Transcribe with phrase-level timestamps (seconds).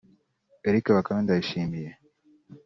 [0.67, 1.89] Eric Bakame Ndayishimiye